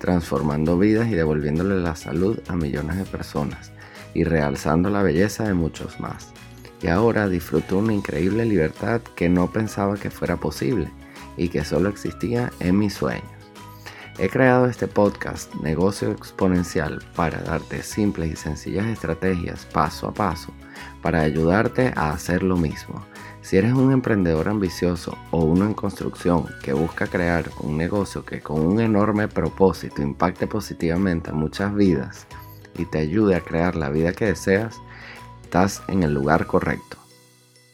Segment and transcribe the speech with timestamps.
[0.00, 3.70] transformando vidas y devolviéndole la salud a millones de personas
[4.14, 6.32] y realzando la belleza de muchos más.
[6.82, 10.90] Y ahora disfruto una increíble libertad que no pensaba que fuera posible
[11.36, 13.30] y que solo existía en mis sueños.
[14.18, 20.52] He creado este podcast Negocio Exponencial para darte simples y sencillas estrategias paso a paso
[21.02, 23.04] para ayudarte a hacer lo mismo
[23.42, 28.40] si eres un emprendedor ambicioso o uno en construcción que busca crear un negocio que
[28.40, 32.26] con un enorme propósito impacte positivamente a muchas vidas
[32.76, 34.80] y te ayude a crear la vida que deseas,
[35.42, 36.98] estás en el lugar correcto.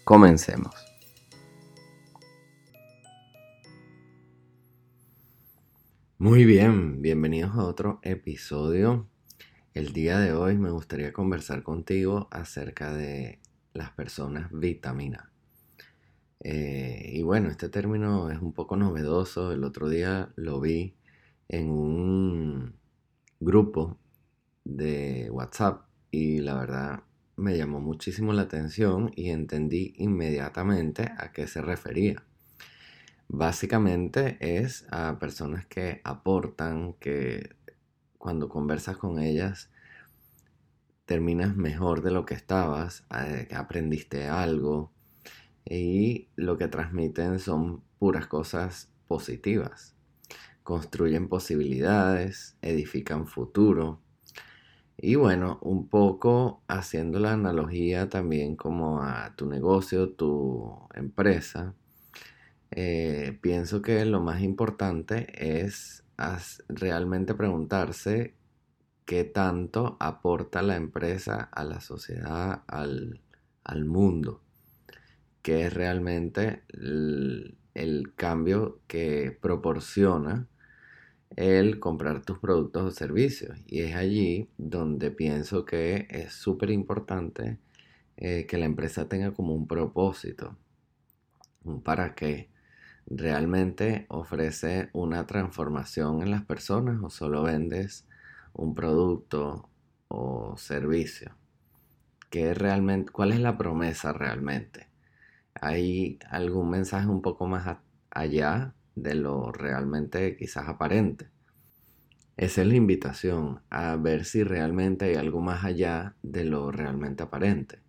[0.05, 0.75] Comencemos.
[6.19, 9.09] Muy bien, bienvenidos a otro episodio.
[9.75, 13.41] El día de hoy me gustaría conversar contigo acerca de
[13.75, 15.31] las personas vitamina.
[16.49, 19.51] Eh, y bueno, este término es un poco novedoso.
[19.51, 20.95] El otro día lo vi
[21.49, 22.77] en un
[23.41, 23.99] grupo
[24.65, 27.03] de WhatsApp y la verdad
[27.35, 32.23] me llamó muchísimo la atención y entendí inmediatamente a qué se refería.
[33.27, 37.57] Básicamente es a personas que aportan, que
[38.19, 39.69] cuando conversas con ellas
[41.07, 44.93] terminas mejor de lo que estabas, eh, aprendiste algo,
[45.69, 49.97] y lo que transmiten son puras cosas positivas.
[50.63, 54.01] Construyen posibilidades, edifican futuro.
[54.97, 61.75] Y bueno, un poco haciendo la analogía también como a tu negocio, tu empresa,
[62.71, 65.27] eh, pienso que lo más importante
[65.61, 66.05] es
[66.69, 68.35] realmente preguntarse
[69.05, 73.21] qué tanto aporta la empresa a la sociedad, al,
[73.65, 74.46] al mundo
[75.47, 80.49] que es realmente el, cambio que proporciona
[81.37, 83.57] el comprar tus productos o servicios.
[83.65, 87.61] Y es allí donde pienso que es súper importante
[88.17, 90.57] eh, que la empresa tenga como un propósito,
[91.85, 92.51] para que
[93.07, 98.05] realmente ofrece una transformación en las personas o solo vendes
[98.53, 99.71] un producto
[100.09, 101.37] o servicio.
[102.31, 104.96] ¿Qué realmente, ¿Cuál es la promesa realmente?
[105.61, 107.79] Hay algún mensaje un poco más
[108.11, 111.29] allá de lo realmente quizás aparente.
[112.37, 117.23] Esa es la invitación a ver si realmente hay algo más allá de lo realmente
[117.23, 117.81] aparente.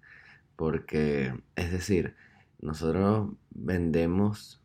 [0.56, 2.16] Porque, es decir,
[2.60, 4.62] nosotros vendemos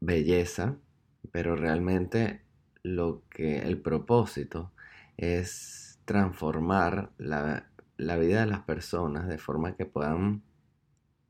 [0.00, 0.76] belleza,
[1.30, 2.42] pero realmente
[2.82, 4.72] lo que el propósito
[5.16, 10.42] es transformar la, la vida de las personas de forma que puedan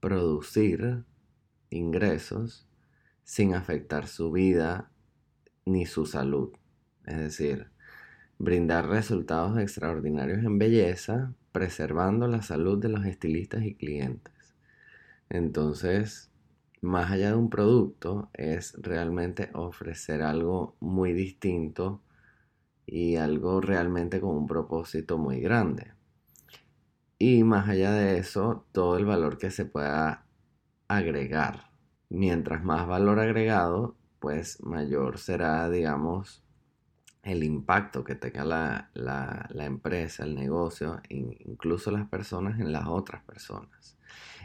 [0.03, 1.05] producir
[1.71, 2.67] ingresos
[3.23, 4.91] sin afectar su vida
[5.65, 6.51] ni su salud.
[7.07, 7.69] Es decir,
[8.37, 14.57] brindar resultados extraordinarios en belleza, preservando la salud de los estilistas y clientes.
[15.31, 16.33] Entonces,
[16.81, 22.03] más allá de un producto, es realmente ofrecer algo muy distinto
[22.87, 25.93] y algo realmente con un propósito muy grande.
[27.25, 30.27] Y más allá de eso, todo el valor que se pueda
[30.89, 31.71] agregar.
[32.09, 36.43] Mientras más valor agregado, pues mayor será, digamos,
[37.23, 43.97] el impacto que tenga la, empresa, el negocio, incluso las personas en las otras personas.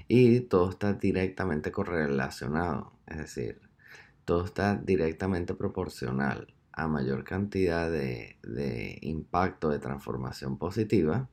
[0.08, 3.59] Y todo está directamente correlacionado, es decir,
[4.24, 11.28] todo está directamente proporcional a mayor cantidad de, de impacto de transformación positiva,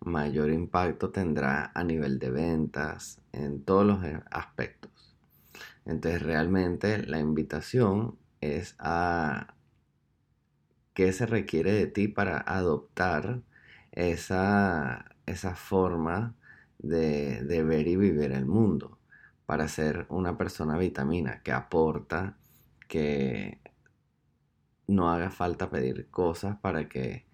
[0.00, 3.98] mayor impacto tendrá a nivel de ventas, en todos los
[4.30, 5.16] aspectos.
[5.84, 9.54] Entonces realmente la invitación es a
[10.94, 13.42] qué se requiere de ti para adoptar
[13.92, 16.34] esa, esa forma
[16.78, 18.98] de, de, ver y vivir el mundo,
[19.46, 22.36] para ser una persona vitamina que aporta,
[22.88, 23.60] que
[24.86, 27.29] no haga falta pedir cosas para que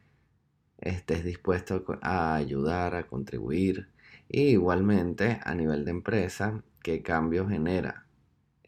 [0.78, 3.88] estés dispuesto a ayudar, a contribuir.
[4.28, 8.06] Y igualmente a nivel de empresa, qué cambio genera.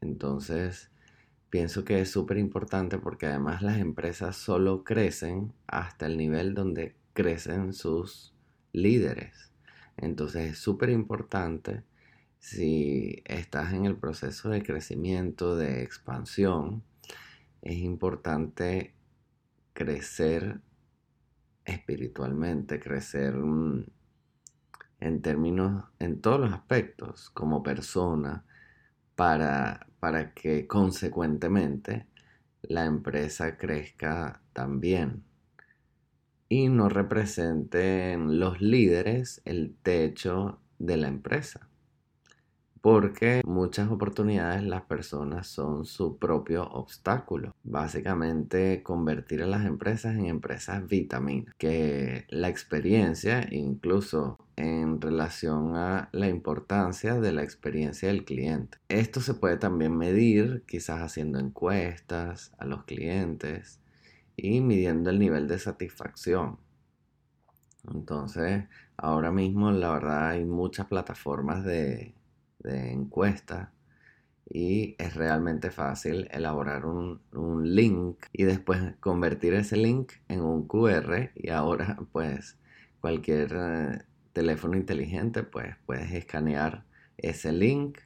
[0.00, 0.90] Entonces,
[1.50, 6.94] pienso que es súper importante porque además las empresas solo crecen hasta el nivel donde
[7.14, 8.34] crecen sus
[8.72, 9.50] líderes.
[9.96, 11.82] Entonces es súper importante
[12.38, 16.82] si estás en el proceso de crecimiento, de expansión,
[17.62, 18.94] es importante
[19.72, 20.60] crecer
[21.68, 23.86] espiritualmente, crecer mm,
[25.00, 28.44] en términos, en todos los aspectos, como persona,
[29.14, 32.06] para, para que consecuentemente
[32.62, 35.24] la empresa crezca también.
[36.48, 41.67] Y no representen los líderes el techo de la empresa
[42.90, 47.54] porque muchas oportunidades las personas son su propio obstáculo.
[47.62, 56.08] Básicamente convertir a las empresas en empresas vitaminas, que la experiencia, incluso en relación a
[56.12, 58.78] la importancia de la experiencia del cliente.
[58.88, 63.80] Esto se puede también medir quizás haciendo encuestas a los clientes
[64.34, 66.56] y midiendo el nivel de satisfacción.
[67.92, 68.64] Entonces,
[68.96, 72.14] ahora mismo la verdad hay muchas plataformas de,
[72.58, 73.72] de encuesta
[74.50, 77.20] y es realmente fácil elaborar un,
[77.62, 82.56] link y después convertir ese link en un QR y ahora pues
[83.00, 84.02] cualquier eh,
[84.32, 86.84] teléfono inteligente pues puedes escanear
[87.18, 87.98] ese link,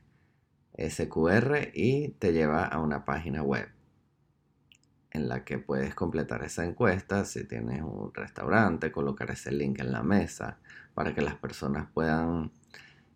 [0.75, 3.69] ese QR y te lleva a una página web
[5.13, 7.25] en la que puedes completar esa encuesta.
[7.25, 10.59] Si tienes un restaurante, colocar ese link en la mesa
[10.95, 12.51] para que las personas puedan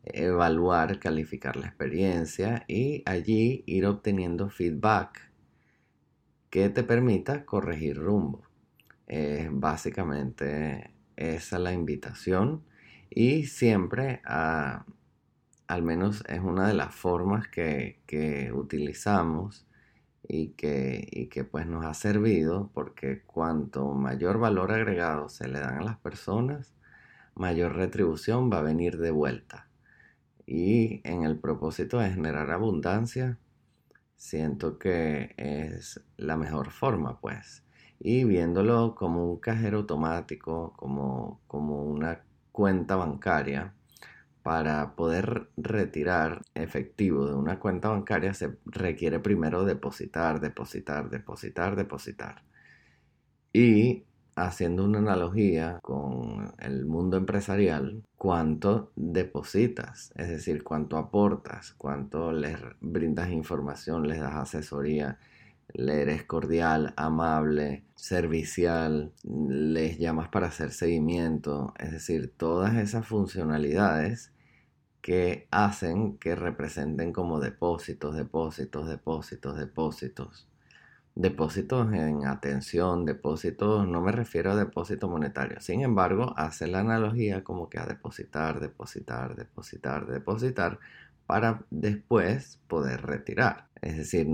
[0.06, 5.30] evaluar, calificar la experiencia y allí ir obteniendo feedback
[6.50, 8.42] que te permita corregir rumbo.
[9.50, 12.64] básicamente esa es la invitación
[13.10, 19.66] y siempre al menos es una de las formas que, utilizamos
[20.28, 25.60] y que, y que pues nos ha servido porque cuanto mayor valor agregado se le
[25.60, 26.74] dan a las personas,
[27.34, 29.65] mayor retribución va a venir de vuelta
[30.46, 33.38] y en el propósito de generar abundancia,
[34.16, 37.64] siento que es la mejor forma, pues.
[37.98, 42.22] Y viéndolo como un cajero automático, como, como una
[42.52, 43.74] cuenta bancaria,
[44.46, 52.44] para poder retirar efectivo de una cuenta bancaria se requiere primero depositar, depositar, depositar, depositar.
[53.52, 54.04] Y
[54.36, 62.56] haciendo una analogía con el mundo empresarial, cuánto depositas, es decir, cuánto aportas, cuánto les
[62.80, 65.20] brindas información, les das asesoría,
[65.72, 74.32] le eres cordial, amable, servicial, les llamas para hacer seguimiento, es decir, todas esas funcionalidades
[75.00, 80.48] que hacen que representen como depósitos, depósitos, depósitos, depósitos
[81.16, 85.60] depósitos en atención, depósitos, no me refiero a depósito monetario.
[85.60, 90.78] Sin embargo, hace la analogía como que a depositar, depositar, depositar, depositar
[91.26, 93.66] para después poder retirar.
[93.80, 94.28] Es decir,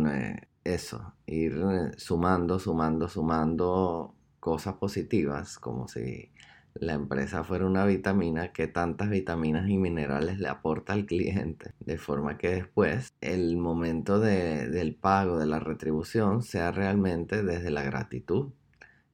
[0.65, 1.55] eso, ir
[1.97, 6.31] sumando, sumando, sumando cosas positivas, como si
[6.75, 11.99] la empresa fuera una vitamina que tantas vitaminas y minerales le aporta al cliente, de
[11.99, 18.53] forma que después el momento del pago, de la retribución, sea realmente desde la gratitud,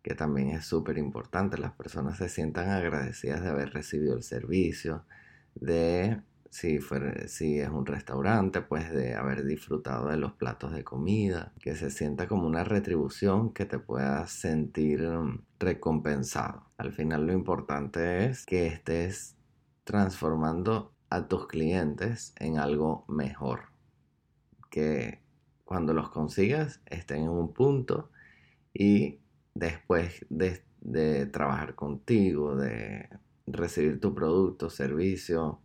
[0.02, 1.58] que también es súper importante.
[1.58, 5.04] Las personas se sientan agradecidas de haber recibido el servicio,
[5.54, 6.78] de si,
[7.26, 11.90] si es un restaurante, pues de haber disfrutado de los platos de comida, que se
[11.90, 16.70] sienta como una retribución que te pueda sentir mm, recompensado.
[16.76, 19.36] Al final lo importante es que estés
[19.84, 23.72] transformando a tus clientes en algo mejor.
[24.70, 25.22] Que
[25.64, 28.10] cuando los consigas estén en un punto
[28.72, 29.20] y
[29.54, 33.08] después de, de trabajar contigo, de
[33.46, 35.60] recibir tu producto, servicio,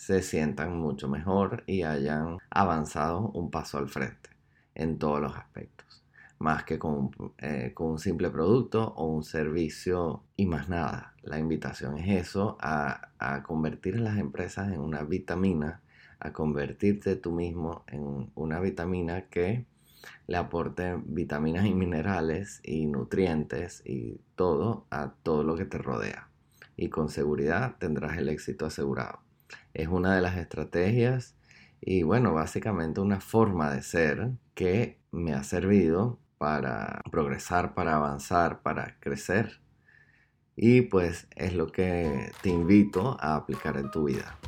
[0.00, 4.30] se sientan mucho mejor y hayan avanzado un paso al frente
[4.74, 6.02] en todos los aspectos,
[6.38, 11.12] más que con, eh, con un simple producto o un servicio y más nada.
[11.20, 15.82] La invitación es eso, a, a convertir las empresas en una vitamina,
[16.18, 19.66] a convertirte tú mismo en una vitamina que
[20.26, 26.30] le aporte vitaminas y minerales y nutrientes y todo a todo lo que te rodea.
[26.74, 29.20] Y con seguridad tendrás el éxito asegurado
[29.74, 31.36] es una de las estrategias
[31.80, 38.62] y bueno, básicamente una forma de ser que me ha servido para progresar, para avanzar,
[38.62, 39.60] para crecer.
[40.56, 44.38] Y pues es lo que te invito a aplicar en tu vida.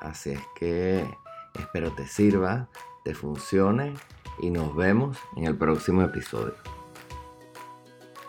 [0.00, 1.06] Así es que
[1.54, 2.68] espero te sirva,
[3.04, 3.94] te funcione
[4.40, 6.81] y nos vemos en el próximo episodio.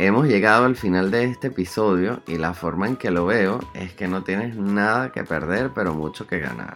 [0.06, 3.94] Hemos llegado al final de este episodio y la forma en que lo veo es
[3.94, 6.76] que no tienes nada que perder pero mucho que ganar.